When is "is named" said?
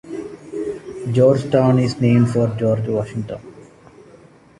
1.77-2.31